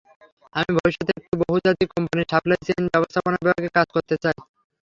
[0.55, 4.35] আমি ভবিষ্যতে একটি বহুজাতিক কোম্পানির সাপ্লাই চেইন ব্যবস্থাপনা বিভাগে কাজ করতে চাই।